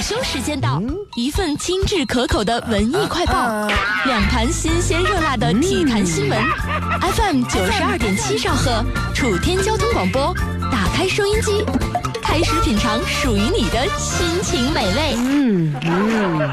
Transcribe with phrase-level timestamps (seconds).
[0.00, 0.80] 休时间到，
[1.16, 3.66] 一份精致可口的文艺快报，
[4.06, 6.38] 两盘新鲜热辣的体坛新闻。
[7.00, 8.84] FM 九十二点七兆赫，
[9.14, 10.34] 楚天交通广播，
[10.70, 11.64] 打开收音机，
[12.22, 15.14] 开始品尝属于你的心情美味。
[15.16, 16.50] 嗯嗯。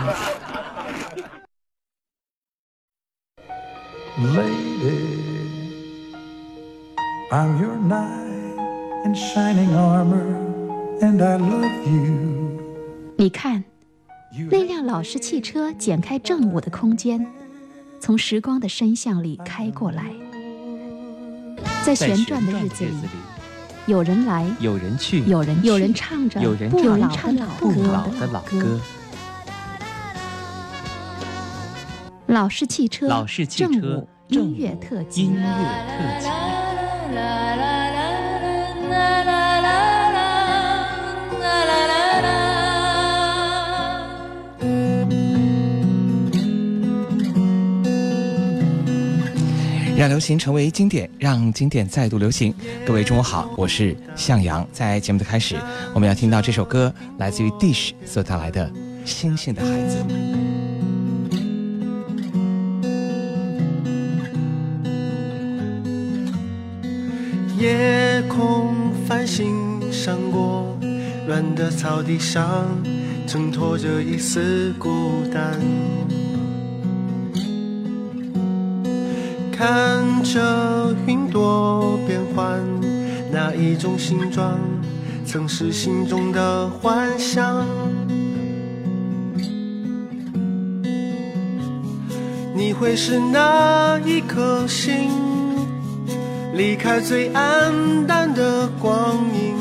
[4.18, 5.36] Lady,
[7.32, 10.38] I'm your knight in shining armor,
[11.02, 12.45] and I love you.
[13.18, 13.64] 你看，
[14.52, 17.26] 那辆老式汽车剪开正午的空间，
[17.98, 20.12] 从时光的深巷里开过来。
[21.86, 22.92] 在旋转的日子里，
[23.88, 26.42] 有人来，有人去，有人有人唱着
[27.60, 28.82] 不老的老歌。
[32.28, 36.65] 老式汽车，老式汽车，音乐特辑，音乐特辑。
[49.98, 52.54] 让流行成为经典，让经典再度流行。
[52.86, 54.68] 各位中午好，我是向阳。
[54.74, 55.56] 在节目的开始，
[55.94, 58.68] 我们要听到这首歌，来自于 Dish 所带来的
[59.06, 60.04] 《星星的孩子》。
[67.58, 70.78] 夜空繁星闪过，
[71.26, 72.68] 乱的草地上，
[73.26, 75.58] 挣脱着一丝孤单。
[79.58, 82.60] 看着云朵变幻，
[83.32, 84.60] 哪一种形状
[85.26, 87.66] 曾是心中的幻想？
[92.54, 95.10] 你会是哪一颗星？
[96.54, 99.56] 离开最暗淡的光影，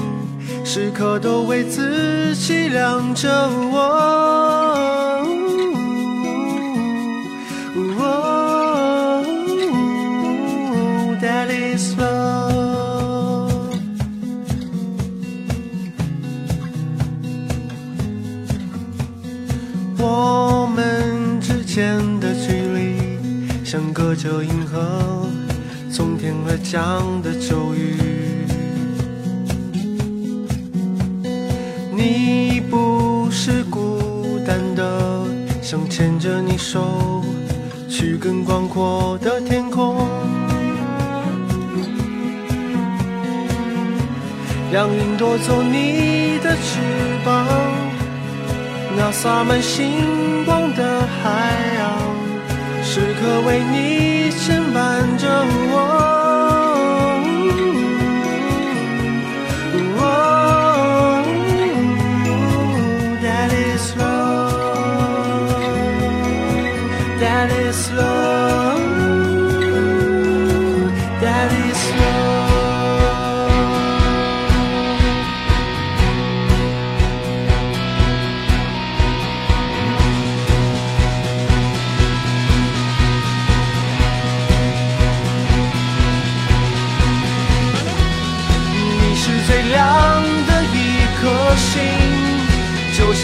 [0.65, 5.14] 时刻都为自己亮着我。
[24.15, 25.29] 着银河，
[25.91, 27.97] 从天而降的咒语。
[31.93, 35.23] 你不是孤单的，
[35.63, 37.23] 想牵着你手，
[37.89, 39.97] 去更广阔的天空。
[44.73, 46.81] 让云夺走你的翅
[47.25, 47.47] 膀，
[48.97, 51.54] 那洒满星光的海。
[52.95, 55.27] 时刻为你牵绊着
[55.73, 56.14] 我。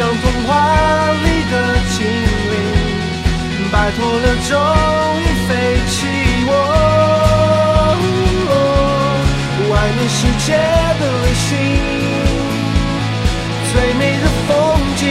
[0.00, 0.50] 像童话
[1.12, 1.54] 里的
[1.90, 2.54] 精灵，
[3.70, 4.56] 摆脱了终
[5.20, 5.50] 于飞
[5.90, 5.96] 起，
[6.46, 6.50] 我
[9.68, 10.48] 外面世界
[10.98, 11.48] 的旅行，
[13.70, 14.50] 最美的风
[14.96, 15.04] 景。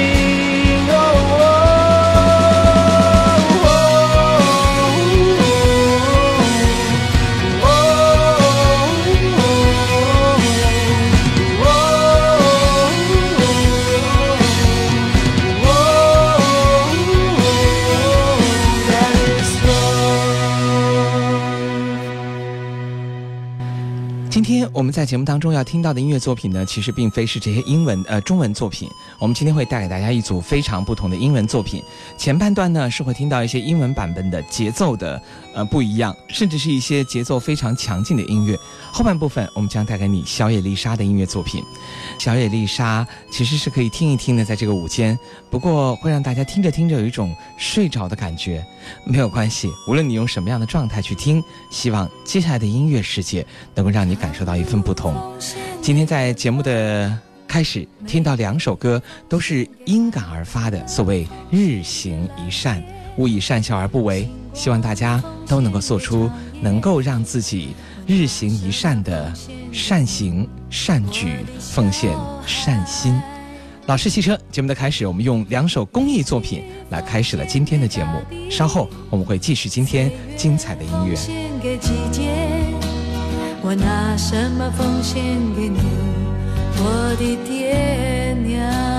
[24.72, 28.88] 我们在节目当中要听到的音乐作品呢，其实并非是这些英文呃中文作品。
[29.18, 31.84] 我们今天会带给大家一组非常不同的英文作品。
[32.18, 35.22] 前半段呢是会听到一些英文版本的节奏的
[35.54, 38.58] 呃不一样，甚至是一些节奏非常强劲的音乐。
[38.92, 41.64] 后半部分我们将带给你小野丽莎的音乐作品。
[42.20, 45.18] 小野丽莎其实是可以听一听的，在这个午间，
[45.50, 48.66] 不过会让大家听着听着有一种睡着的感觉。
[49.06, 53.46] 没有关系，无论你用什么样的状态去听，希望接下来的音乐世界
[53.76, 54.70] 能够让你感受到一。
[54.70, 55.16] 分不同。
[55.82, 57.12] 今天在节目的
[57.48, 60.88] 开始听到两首歌，都是因感而发的。
[60.88, 62.84] 所谓日行一善，
[63.18, 64.30] 勿以善小而不为。
[64.54, 66.30] 希望大家都能够做出
[66.62, 67.70] 能够让自己
[68.06, 69.34] 日行一善的
[69.72, 72.16] 善行善举，奉献
[72.46, 73.20] 善心。
[73.88, 78.22] 老式汽车节目的开始，我们用两首公益作品来开始了今天的节目。
[78.52, 82.49] 稍后我们会继续今天精彩的音乐。
[83.62, 85.22] 我拿什么奉献
[85.54, 85.80] 给你，
[86.78, 88.99] 我的爹娘？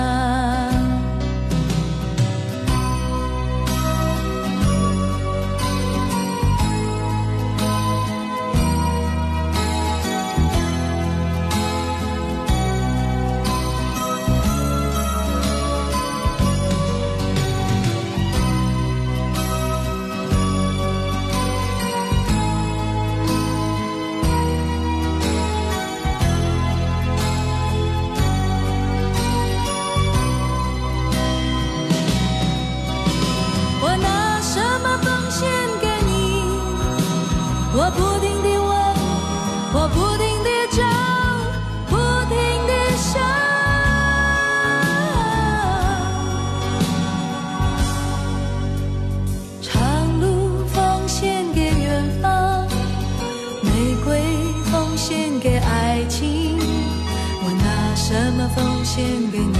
[59.33, 59.53] 给你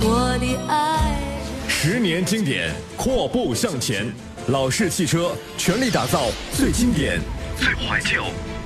[0.00, 1.20] 我的爱
[1.68, 4.06] 十年经典，阔步向前。
[4.48, 7.20] 老式汽车全力打造最经典、
[7.58, 8.24] 最怀旧、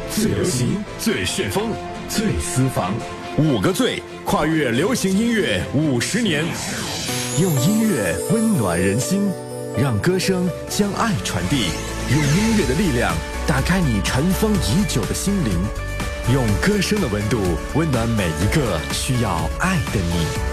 [0.09, 1.73] 最流行、最旋风、
[2.09, 2.95] 最私房。
[3.37, 6.45] 五个最，跨越流行音乐五十年，
[7.41, 9.29] 用音乐温暖人心，
[9.77, 11.71] 让歌声将爱传递。
[12.11, 13.13] 用音乐的力量
[13.47, 15.53] 打开你尘封已久的心灵，
[16.31, 17.39] 用歌声的温度
[17.75, 20.52] 温暖每一个需要爱的你。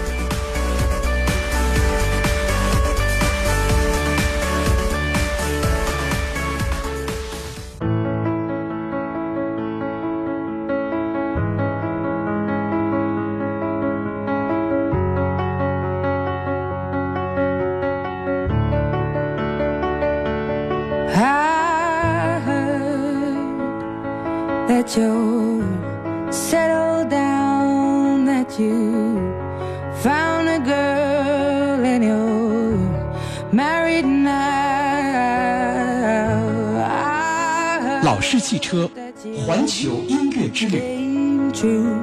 [40.60, 42.00] 音乐之旅。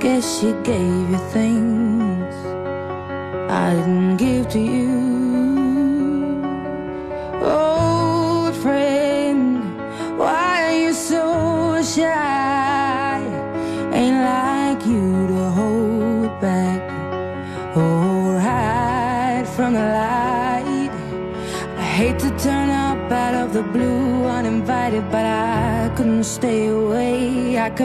[0.00, 1.77] but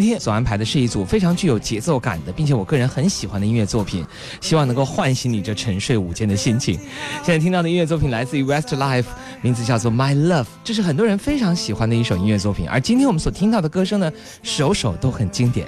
[0.00, 4.06] 今天所安排的是一组非常具有节奏感的，并且我个人很喜欢的音乐作品，
[4.40, 6.78] 希望能够唤醒你这沉睡午间的心情。
[7.24, 9.06] 现在听到的音乐作品来自于 Westlife，
[9.42, 12.68] 名字叫做《My Love》，这是很多人非常喜欢的一首音乐作品。
[12.68, 14.12] 而今天我们所听到的歌声呢，
[14.44, 15.66] 首首都很经典。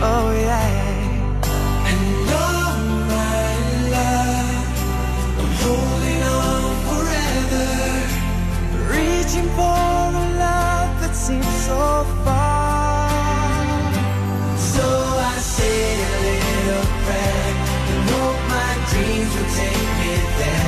[0.00, 0.87] Oh yeah.
[11.28, 13.10] Seems so far.
[14.56, 14.86] So
[15.32, 17.52] I say a little prayer
[17.92, 20.67] and hope my dreams will take me there,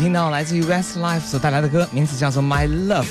[0.00, 3.04] 听到来自于 Westlife 所带来的歌，名字叫做 My Love。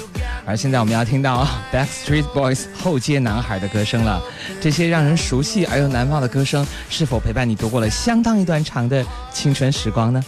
[0.43, 4.19] 而现在我们要听到 Backstreet Boys 后街男孩的歌声了。
[4.59, 10.19] 这些让人熟悉而又难忘的歌声，是否陪伴你度过了相当一段长的青春时光呢？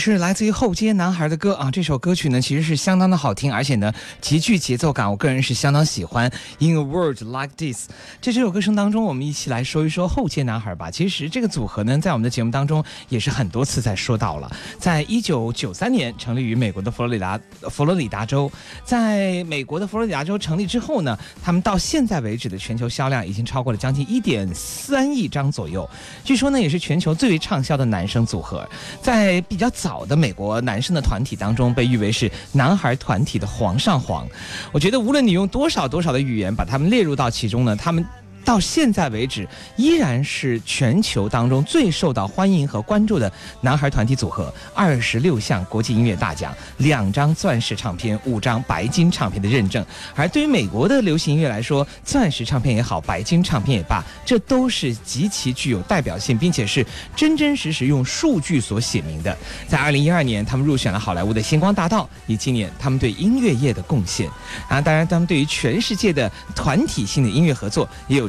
[0.00, 1.70] 是来自于后街男孩的歌啊！
[1.70, 5.10] 这首歌曲呢，其实是相当的好听，而且呢，极具节奏感。
[5.10, 6.24] 我个人是相当喜欢。
[6.58, 7.86] In a world like this，
[8.22, 10.90] 在这首歌声当中，我们一起来说一说后街男孩吧。
[10.90, 14.50] 其实这个组合呢，在我们的节目当中也是很多次在说到了。
[14.78, 17.38] 在一九九三年成立于美国的佛罗里达
[17.70, 18.50] 佛罗里达州，
[18.82, 25.86] 在美国的佛罗里达州成立之后呢，他们到现在为止的全球销量已经超过了将近一点三亿张左右。
[26.24, 28.66] 据说呢，也是全球最为畅销的男生组合，
[29.02, 29.68] 在比较。
[29.80, 34.24] 早好的美国男生的团体当中，被誉为是男孩团体的皇上皇。
[34.70, 38.06] 我觉得无论你用多少多少的语言把他们列入到其中呢，他们
[38.44, 44.52] 到现在为止，依然是全球当中最受到欢迎和关注的男孩团体组合。
[44.74, 49.84] 二十六项国际音乐大奖，两张钻石唱片，五张白金唱片的认证。
[50.14, 59.36] 而对于美国的流行音乐来说，钻石唱片也好，白金唱片也罢，这都是极其具有代表性，并且是真真实实用数据所写明的。
[59.68, 62.08] 在二零一二年，他们入选了好莱坞的星光大道。
[62.26, 64.30] 以纪念他们对音乐业的贡献
[64.68, 68.28] 啊，当然他们对于全世界的团体性的音乐合作也有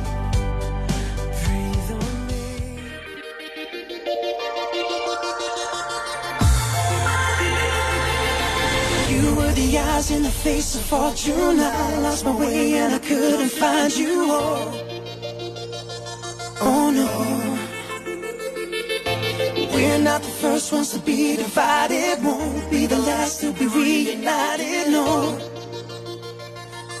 [19.73, 24.91] We're not the first ones to be divided, won't be the last to be reunited,
[24.91, 25.39] no.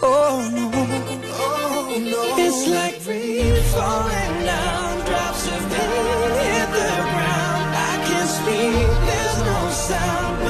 [0.01, 2.21] Oh no, oh no.
[2.37, 7.75] It's like rain falling down, drops of pain hit the ground.
[7.75, 10.40] I can't speak, there's no sound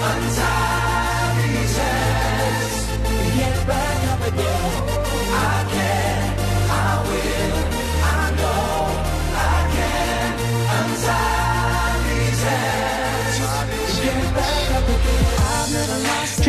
[0.00, 0.59] 很惨。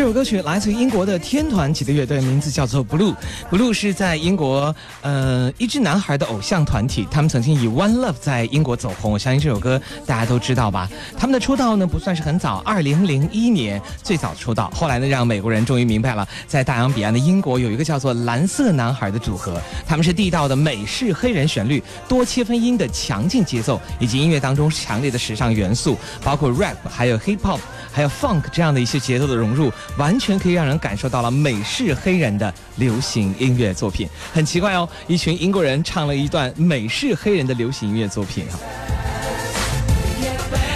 [0.01, 3.15] 这首歌曲来自于英国的天团级的乐队，名字叫做 Blue。
[3.51, 7.07] Blue 是在英国，呃，一支男孩的偶像团体。
[7.11, 10.89] 他们曾经以 One Love 在英国走红，我相信这首歌大家都知道吧？
[11.15, 14.71] 他们的出道呢不算是很早，二零零一年最早出道。
[14.73, 19.61] 后来呢，让美国人终于明白了，在大洋彼岸的英国有一个叫做蓝色男孩的组合。
[19.85, 27.59] 他们是地道的美式黑人旋律，多切分音的强劲节奏，以及音乐当中强烈的时尚元素，包括 Rap，还有 Hip Hop，
[27.91, 29.71] 还有 Funk 这样的一些节奏的融入。
[29.97, 38.59] 完全可以让人感受到了美式黑人的流行音乐作品，很奇怪哦，一群英国人唱了一段美式黑人的流行音乐作品啊。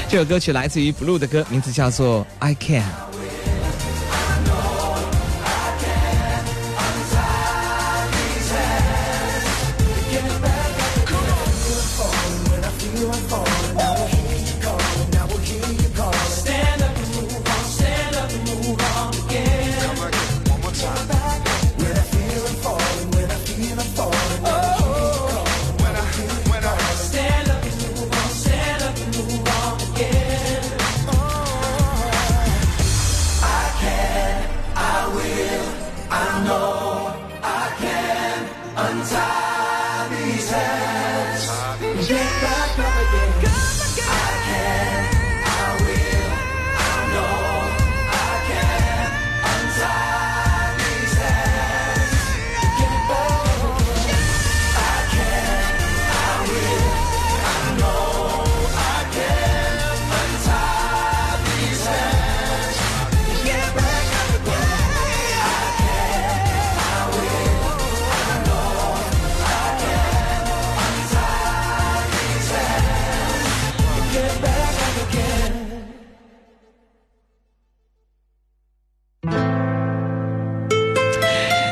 [0.07, 2.83] 这首歌曲来自于 Blue 的歌，名字叫做《I Can》。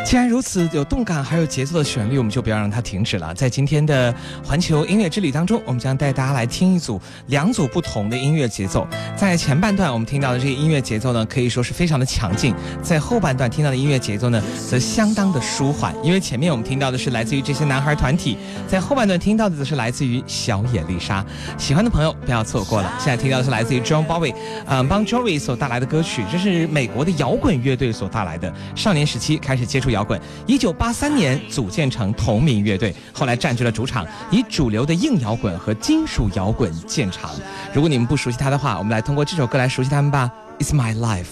[0.05, 0.32] 亲爱。
[0.33, 3.31] 如此有动感还有节奏的旋律，我们就不要让它停止了。
[3.35, 4.11] 在今天的
[4.43, 8.87] 环球音乐之旅当中，我们将带大家来听一组两组不同的音乐节奏。
[9.15, 15.93] 在前半段我们听到的这个音乐节奏呢，可以说是非常的强劲；在后半段听到的音乐节奏呢，则相当的舒缓。
[16.03, 18.35] 因为前面我们听到的是来自于这些男孩团体，
[18.67, 21.23] 在后半段听到的则是来自于小野丽莎。
[21.59, 22.91] 喜欢的朋友不要错过了。
[22.97, 24.33] 现在听到的是来自于 John Bowie，
[24.65, 28.51] 嗯，帮 Joey 所带来的歌曲，这是美国的摇滚乐队所带来的。
[28.75, 30.19] 少年时期开始接触摇滚。
[30.45, 37.31] 一九八三年组建成同名乐队，后来占据了主场，以主流的硬摇滚和金属摇滚见长。
[37.73, 40.31] 如果你们不熟悉他的话，我们来通过这首歌来熟悉他们吧。
[40.59, 41.27] It's my life。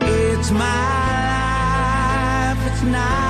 [0.00, 2.56] It's my life.
[2.66, 3.29] It's now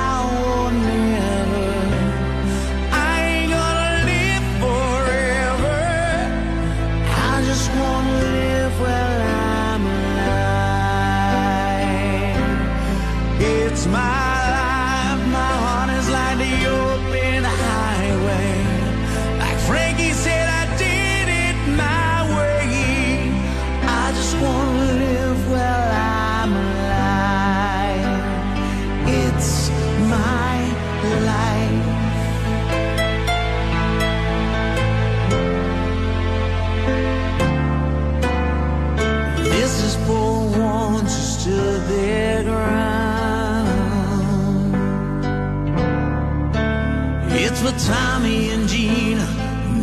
[47.87, 49.27] Tommy and Gina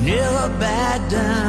[0.04, 1.47] never back down.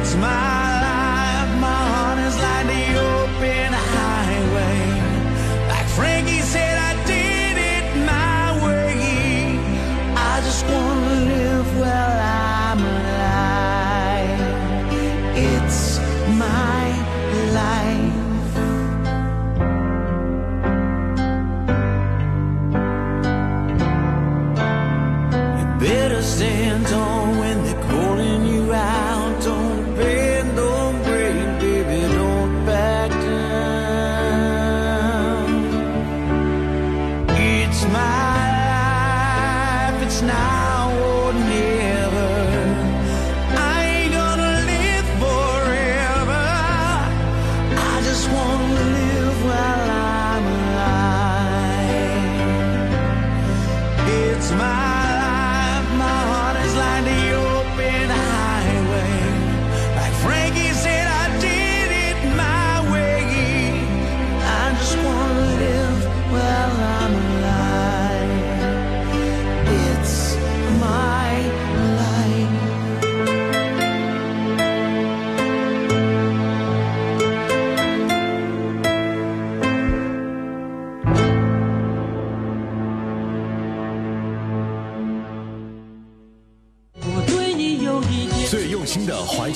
[0.00, 0.49] it's my.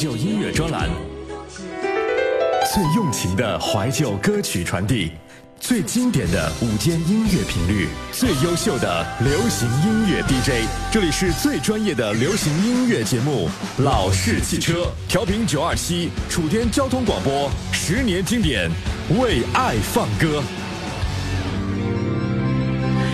[0.05, 0.90] 旧音乐专栏，
[2.75, 5.12] 最用情的怀旧歌曲传递，
[5.59, 13.49] 最经典的午间音乐频率，最优秀的流行音乐 DJ，这里是最专业的流行音乐节目
[13.83, 18.71] 《老式汽车》，调频九二七，楚天交通广播，十年经典，
[19.19, 20.43] 为爱放歌。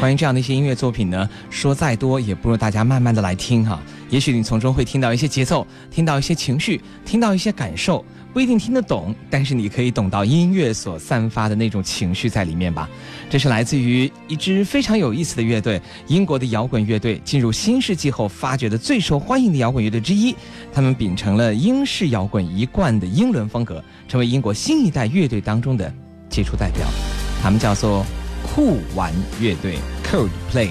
[0.01, 8.03] 关于这样的一些音乐作品呢，说再多也不如大家慢慢的来听哈，也许你从中会听到一些节奏，听到一些情绪，听到一些感受。
[8.33, 12.89] 不一定听得懂，但是你可以懂到音乐所散发的那种情绪在里面吧。
[13.29, 20.35] 这是来自于一支非常有意思的乐队，英国的摇滚乐队，进入新世纪后发掘的最受欢迎的摇滚乐队之一。
[20.73, 25.93] 他们秉承了英式摇滚一贯的英伦风格，成为英国新一代乐队当中的
[26.31, 26.87] 杰出代表。
[27.43, 28.07] 他们叫做
[28.55, 30.71] 酷玩乐队 （Coldplay）。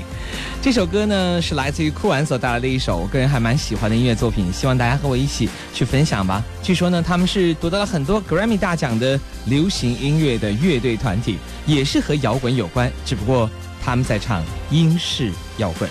[0.61, 6.43] 这首歌呢是来自于酷玩所带来的一首我个人还蛮喜欢的音乐作品，希望大家和我一起去分享吧。
[6.61, 13.49] 据说呢他们是夺得了很多 Grammy 大奖的流行音乐的乐队团体，也是和摇滚有关，只不过
[13.81, 15.89] 他们在唱英式摇滚。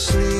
[0.00, 0.39] Sleep.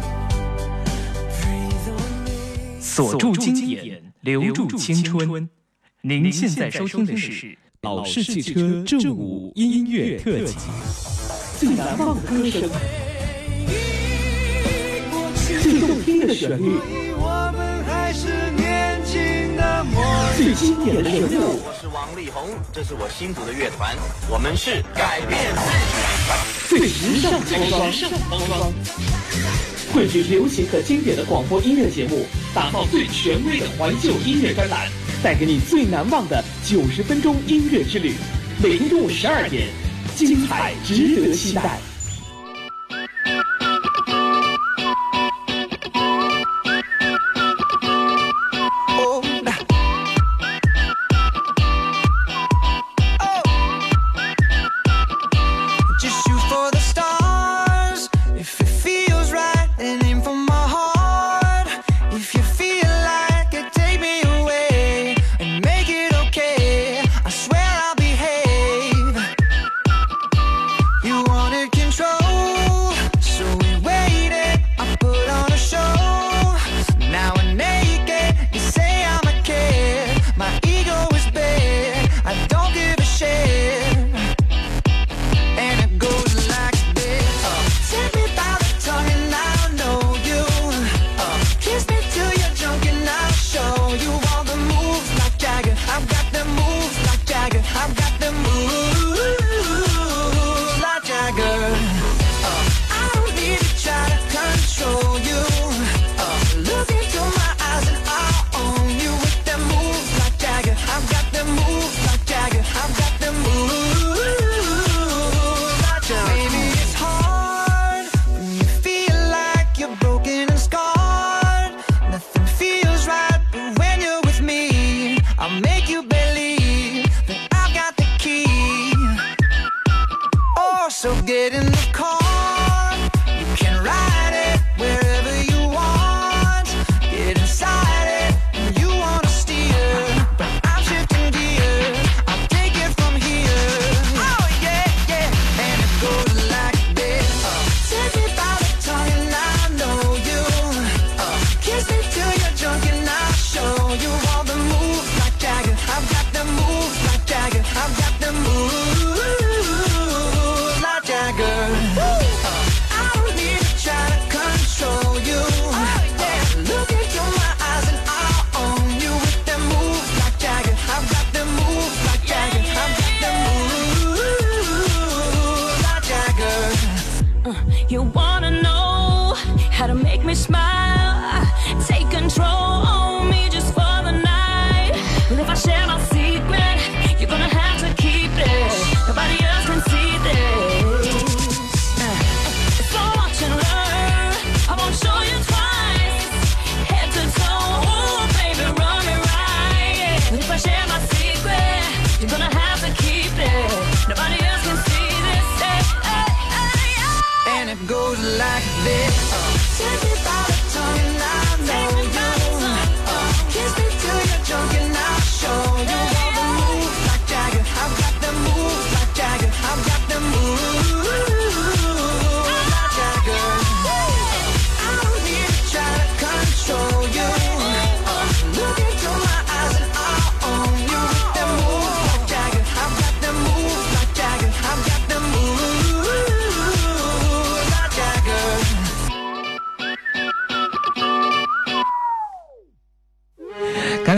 [2.91, 5.49] 锁住经典，留住青春。
[6.01, 10.57] 您现在收听的是老式汽车正午音乐特辑，
[11.57, 12.69] 最难忘的歌声，
[15.61, 16.79] 最动听的旋律，
[20.35, 21.61] 最经典的人物。
[21.63, 23.95] 我是王力宏，这是我新组的乐团，
[24.29, 25.55] 我们是改变
[26.67, 27.15] 自己。
[27.47, 28.73] 最时尚包装，
[29.93, 32.25] 汇聚流行和经典的广播音乐节目。
[32.53, 34.89] 打造最权威的怀旧音乐专栏，
[35.23, 38.13] 带给你最难忘的九十分钟音乐之旅。
[38.61, 39.67] 每天中午十二点，
[40.15, 41.90] 精彩值得期待。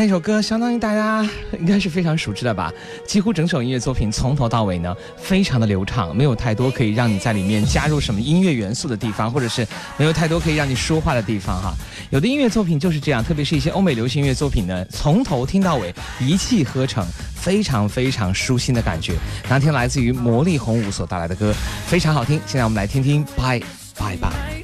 [0.04, 1.26] 这首歌相当于大家
[1.58, 2.70] 应该是非常熟知的吧？
[3.08, 11.74] 几乎整首音乐作品从头到尾呢，非常的流畅，没有太多可以让你在里面加入什么音乐元素的地方，或者是没有太多可以让你说话的地方哈。
[12.10, 19.14] 有的音乐作品就是这样，特别是一些欧美流行音乐作品呢，从头听到尾一气呵成，非常非常舒心的感觉。
[19.48, 21.54] 当天来自于魔力红舞所带来的歌
[21.88, 23.62] 非常好听，现在我们来听听，Bye
[23.96, 24.64] Bye Bye。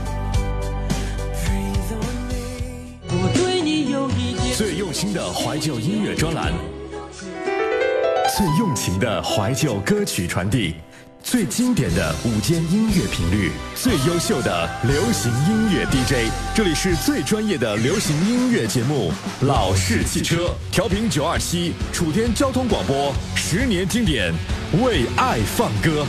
[5.01, 6.53] 最用心的怀旧音乐专栏，
[8.37, 10.75] 最用情的怀旧歌曲传递，
[11.23, 16.31] 最经典的午间音乐频率，最优秀的流行音乐 DJ。
[16.53, 19.11] 这里是最专业的流行音乐节目
[19.47, 20.35] 《老式汽车》，
[20.71, 24.31] 调频九二七，楚天交通广播，十年经典，
[24.83, 26.05] 为爱放歌。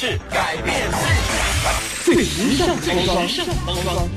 [0.00, 0.96] 是改变世
[1.26, 1.34] 界。
[2.04, 2.68] 最时尚
[3.66, 4.08] 包装，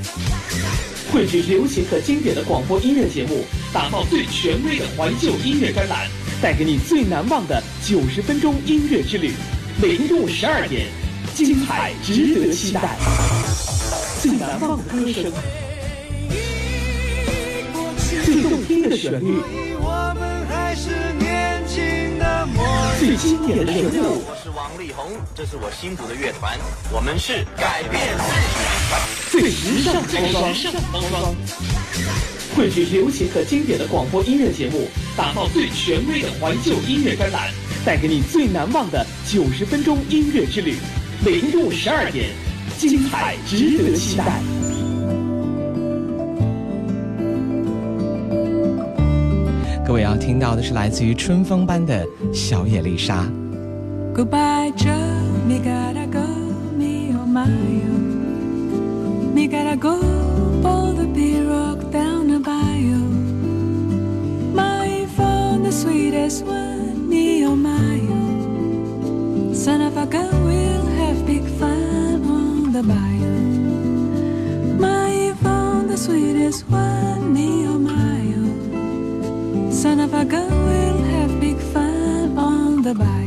[1.12, 6.08] 汇聚流行和经典的广播音乐节目，打造最权威的怀旧音乐专栏，
[6.40, 9.32] 带给你最难忘的九十分钟音乐之旅。
[9.82, 10.86] 每天中午十二点，
[11.34, 12.96] 精彩值得期待。
[14.22, 15.34] 最难忘的歌声，
[18.24, 19.34] 最动听的旋律，
[19.80, 23.00] 我们还是年轻的模样。
[23.00, 24.22] 最经典的人物，
[24.82, 26.58] 力宏，这是我新组的乐团，
[26.92, 28.18] 我们是改变
[29.30, 29.46] 自己。
[29.46, 31.36] 最时尚包装，
[32.56, 37.52] 汇聚流行和经典的广播音乐节目，打造最权威的怀旧音乐专栏，
[37.86, 40.78] 带给你最难忘的九十分钟音乐之旅。
[41.24, 42.32] 每天中午十二点，
[42.80, 44.42] 精彩值得期待。
[49.86, 52.04] 各位要听到的是来自于春风般的
[52.34, 53.32] 小野丽莎。
[54.22, 55.18] Goodbye, Joe.
[55.48, 56.28] Me gotta go,
[56.78, 59.34] me oh my oh.
[59.34, 59.98] Me gotta go,
[60.62, 63.02] pull the big rock down the bayou.
[64.54, 69.54] My phone, the sweetest one, me oh my oh.
[69.56, 73.40] Son of a gun, we'll have big fun on the bayou.
[74.78, 79.72] My phone, the sweetest one, me oh my oh.
[79.72, 83.21] Son of a gun, we'll have big fun on the bayou.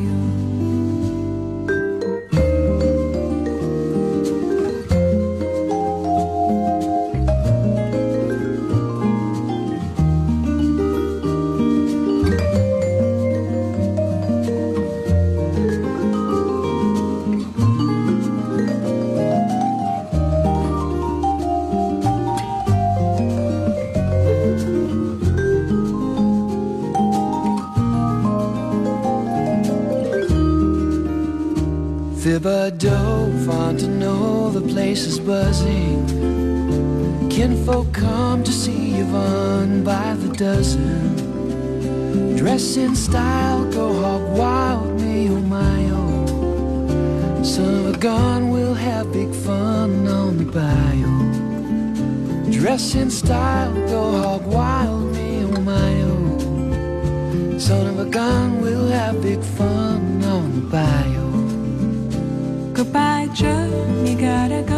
[32.44, 36.06] To know the place is buzzing.
[37.30, 41.16] Kinfolk come to see Yvonne by the dozen.
[42.36, 47.42] Dress in style, go hog wild, me oh my oh.
[47.42, 51.32] Son of a gun, we'll have big fun on the bayou.
[52.52, 57.58] Dress in style, go hog wild, me oh my oh.
[57.58, 61.23] Son of a gun, we'll have big fun on the bayou
[63.40, 64.73] you gotta go.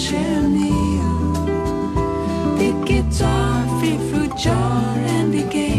[0.00, 0.40] share.
[2.60, 5.69] The guitar, free fruit jar, and the game.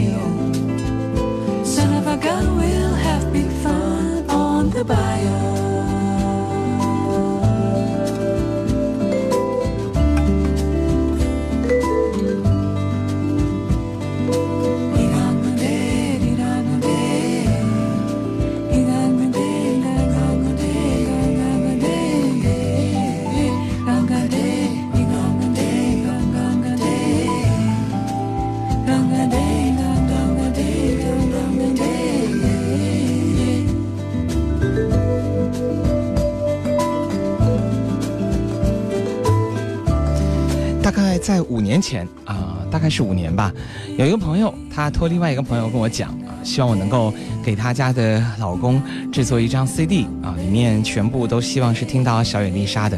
[41.31, 43.53] 在五年前啊、大概是五年吧，
[43.97, 48.81] 有一个朋友，他托另外一个朋友跟我讲啊、希望我能够给他家的老公
[49.13, 52.97] 制作一张 CD 啊、里面全部都希望是听到小野丽莎的。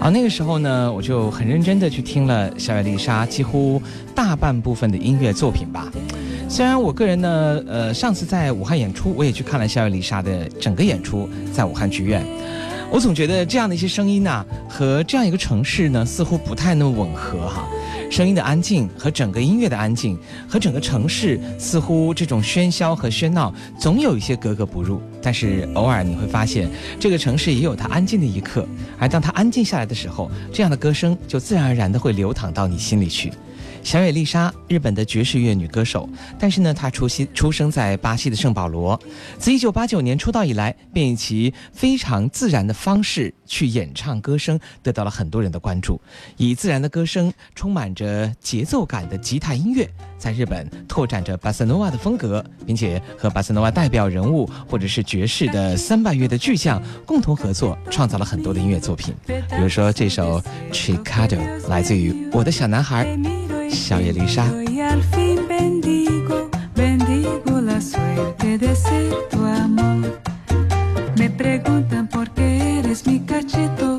[0.00, 3.80] 啊，那个时候呢，我就很认真的去听了小野丽莎几乎
[4.12, 5.88] 大半部分的音乐作品吧。
[6.48, 12.26] 虽然我个人呢，呃，上次在武汉演出，我也去看了小野丽莎的整个演出，在武汉剧院。
[12.92, 17.66] 我总觉得这样的一些声音呐、和这样一个城市呢，似乎不太那么吻合哈。
[18.10, 25.00] 声音的安静和整个音乐的安静，和整个城市似乎这种喧嚣和喧闹，总有一些格格不入。
[25.22, 26.68] 但是偶尔你会发现，
[27.00, 28.68] 这个城市也有它安静的一刻，
[28.98, 33.32] 而当它安静下来的时候，这样的歌声就自然而然的会流淌到你心里去。
[33.82, 36.08] 小野丽莎，日本的爵士乐女歌手，
[36.38, 38.98] 但是呢，她出西出生在巴西的圣保罗。
[39.38, 46.00] 自1989年出道以来，便以其非常自然的方式去演唱歌声，得到了很多人的关注。
[46.36, 59.12] 以自然的歌声，充满着节奏感的吉他音乐，在日本拓展着巴塞诺瓦的风格，并且和巴塞诺瓦代表人物或者是爵士的 三拜乐的巨匠共同合作，创造了很多的音乐作品。
[59.26, 60.40] 比如说这首
[60.72, 61.36] 《Chicago》，
[61.68, 63.41] 来自于我的小男孩。
[63.72, 64.44] 小野丽莎。
[64.70, 70.20] Y al fin bendigo, bendigo la suerte de ser tu amor.
[71.16, 73.91] Me preguntan por qué eres mi cachito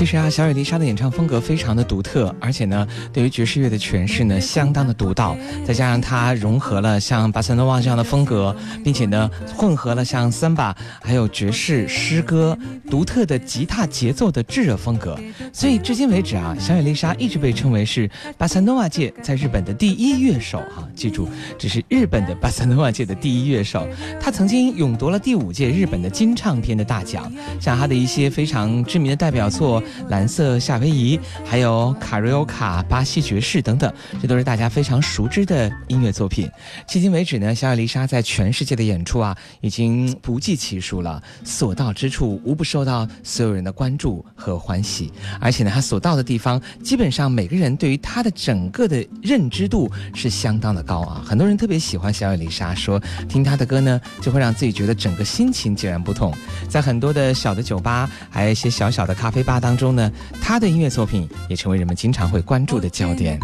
[0.00, 5.36] 其实啊，小野丽莎的演唱风格非常的独特，而且呢，对于爵士乐的诠释呢，相当的独到。
[5.62, 12.56] 再加上她融合了像巴塞诺瓦这样的风格，并且呢，混合了像森巴还有爵士诗歌
[12.90, 15.20] 独特的吉他节奏的炙热风格，
[15.52, 20.88] 所以至今为止啊，小野丽莎一直被称为是巴塞诺瓦界在日本的第一乐手哈。
[20.94, 21.28] 记住，
[21.58, 23.86] 这是日本的巴塞诺瓦界的第一乐手。
[24.18, 27.30] 她曾经勇夺了第五届日本的金唱片的大奖，
[27.60, 29.82] 像她的一些非常知名的代表作。
[30.08, 36.50] 蓝色夏威夷，还有卡瑞欧卡、巴西爵士等等，这都是大家非常熟知的音乐作品。
[36.88, 45.12] 迄今为止呢，小野丽莎在全世界的演出啊，已经不计其数了，所到之处无不受到所有人的关注和欢喜。
[45.40, 51.22] 而且呢，她所到的地方，基本上每个人对于她的整个的认知度是相当的高啊。
[51.26, 56.32] 很多人特别喜欢小野丽莎，说听她的歌呢，就会让自己觉得整个心情截然不同。
[56.68, 59.79] 在很多的小的酒吧，还有一些小小的咖啡吧当中。
[59.80, 60.12] 中呢，
[60.42, 63.40] 他的音乐作品也成为人们经常会关注的焦点。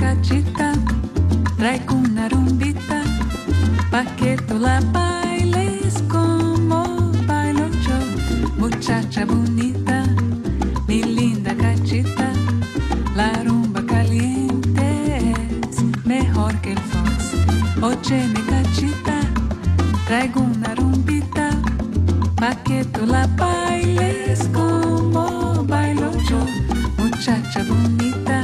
[27.27, 28.43] Muchacha bonita,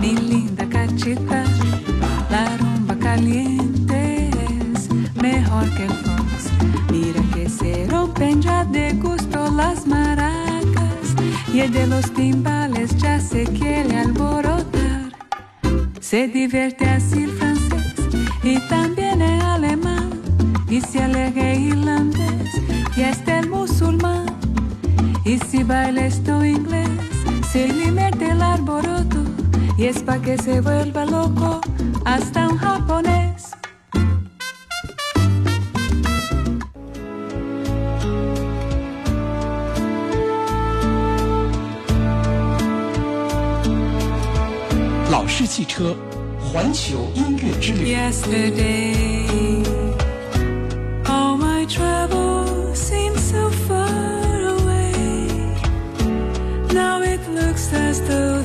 [0.00, 1.44] mi linda cachita,
[2.30, 4.30] la rumba caliente
[4.72, 6.48] es mejor que el fox.
[6.90, 11.14] Mira que se rompen ya de gusto las maracas
[11.52, 15.12] y el de los timbales ya se quiere alborotar.
[16.00, 18.08] Se divierte así el francés
[18.42, 20.08] y también el alemán
[20.70, 22.50] y se alegra irlandés
[22.96, 24.24] y hasta el musulmán.
[25.26, 27.09] Y si baila esto inglés,
[27.52, 29.18] se le mete el alboroto
[29.76, 31.60] y es pa' que se vuelva loco
[32.04, 33.50] hasta un japonés.
[45.10, 45.96] 老式汽车，
[46.38, 47.92] 环球音乐之旅。
[47.92, 49.26] Yesterday,
[57.90, 58.39] as the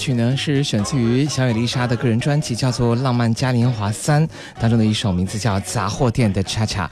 [0.00, 4.26] 曲呢是选自于小野丽莎的个人专辑，叫做《浪漫嘉年华三》
[4.58, 6.86] 当中的一首名字叫《杂货店的恰恰》。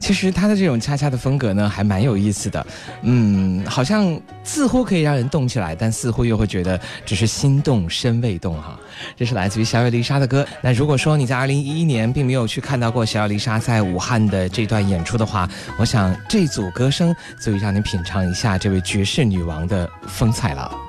[0.00, 2.66] 其实她的这种恰恰的风格呢还蛮有意思的，
[3.02, 8.78] 嗯，好像似乎可以让人动起来，但似乎又会觉得只是心动身未动哈。
[9.14, 10.46] 这是来自于小野丽莎的歌。
[10.62, 15.46] 那如果说你在二零一一年并没有去看到过小野丽莎在武汉的这段演出的话，
[15.78, 20.83] 我想这组歌声足以让你品尝一下这位爵士女王的风采了。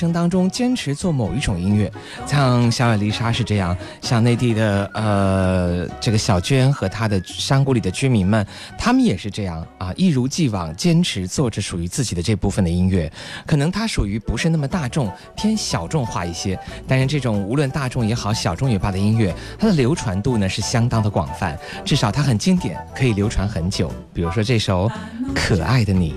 [0.00, 1.92] 生当中坚持做某一种音乐，
[2.26, 8.46] 像小野丽莎是这样，像内地的呃这个小娟和她的山谷里的居民们，
[8.78, 13.12] 他们也是这样啊，一如既往坚持做着属于自己的这部分的音乐。
[13.46, 23.92] 可能它属于不是那么大众，偏小众化一些，但是这种无论大众也好，小众也罢的音乐，它的流传度呢是相当的广泛，至少它很经典，可以流传很久。
[24.14, 24.88] 比如说这首
[25.34, 26.14] 《可爱的你》。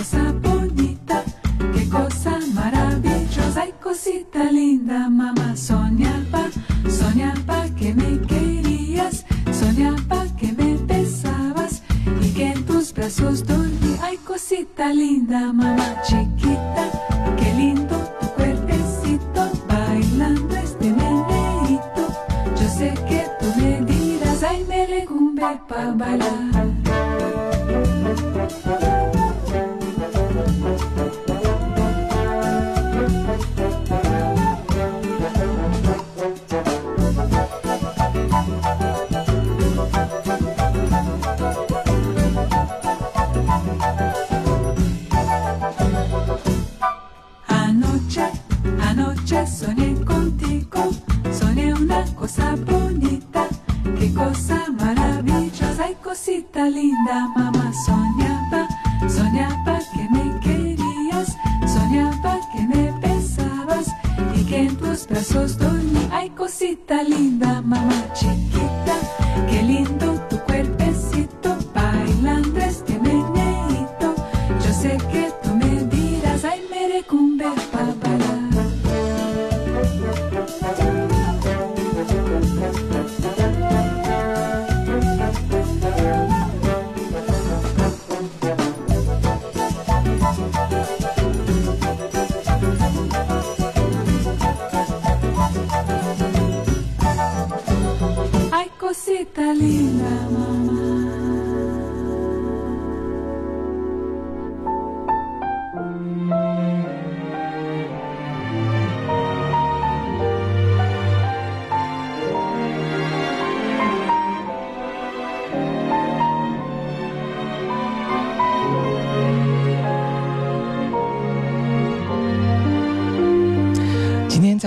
[0.00, 1.22] Cosa bonita,
[1.74, 5.54] qué cosa maravillosa y cosita linda, mamá.
[5.54, 6.48] Soñaba,
[6.88, 11.82] soñaba que me querías, soñaba que me besabas
[12.22, 13.94] y que en tus brazos dormí.
[14.00, 16.84] Ay, cosita linda, mamá chiquita,
[17.36, 22.04] qué lindo tu cuerpecito, bailando este meneíto.
[22.58, 26.70] Yo sé que tú me dirás, ay, me legumbe pa' bailar.
[57.10, 57.49] Dama.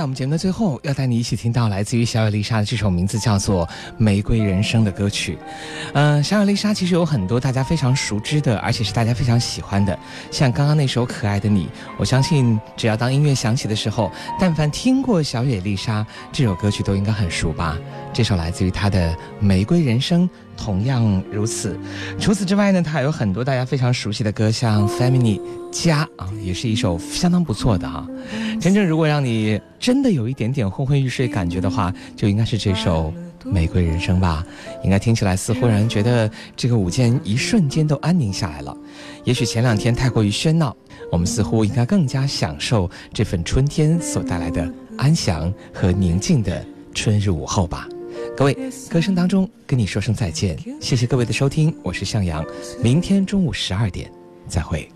[0.04, 3.66] 我们节目的最后，要带你一起听到来自于小野丽莎的这首名字叫做
[3.98, 5.38] 《玫瑰人生》的歌曲。
[5.94, 9.98] 嗯、小野丽莎其实有很多大家非常熟知的，而且是大家非常喜欢的，
[10.30, 17.78] 像刚刚那首《可爱的你》，我相信只要当音乐响起的时候，但凡听过小野丽莎这首歌曲，都应该很熟吧？
[18.12, 20.30] 这首来自于她的《玫瑰人生》。
[20.64, 21.78] 同样如此。
[22.18, 28.08] 除此之外呢，他还有很多大家非常熟悉的歌，像《Family 家》啊，也是一首相当不错的哈、
[28.62, 33.14] 真正如果让你真的有一点点昏昏欲睡感觉的话，就应该是这首
[33.52, 34.46] 《玫瑰人生》吧。
[34.86, 38.74] 应该听起来似乎让人觉得这个午间一瞬间都安宁下来了。
[39.26, 40.74] 也许前两天太过于喧闹，
[41.12, 47.86] 我们似乎应该更加享受这份春天所带来的安详和宁静的春日午后吧。
[48.36, 48.58] 各位，
[48.90, 52.44] 歌声当中跟你说声再见，谢谢各位的收听，我是向阳，
[52.82, 54.12] 明天中午十二点
[54.48, 54.90] 再会。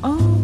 [0.00, 0.37] Oh.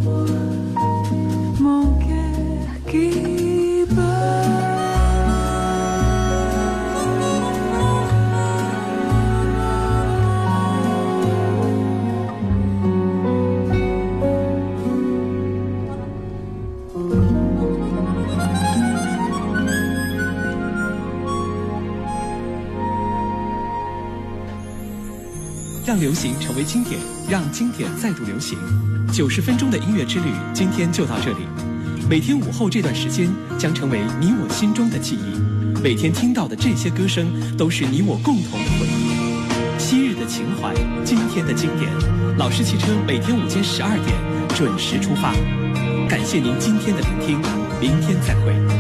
[26.15, 28.57] 流行成为经典，让经典再度流行。
[29.13, 31.39] 九十分钟的音乐之旅，今天就到这里。
[32.09, 35.81] 每天午后这段时间将成为你我心中的记忆。
[35.83, 39.77] 每天听到的这些歌声，都是你我共同的回忆。
[39.77, 40.73] 昔日的情怀，
[41.05, 41.91] 今天的经典。
[42.39, 44.17] 老式汽车每天午间十二点
[44.55, 45.33] 准时出发。
[46.09, 47.43] 感谢您今天的聆听，
[47.81, 48.74] 明天再会。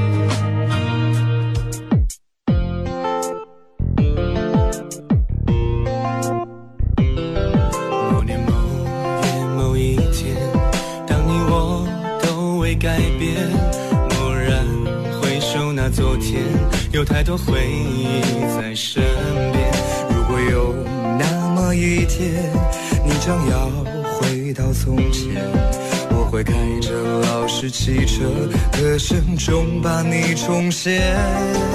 [30.34, 31.73] 重现。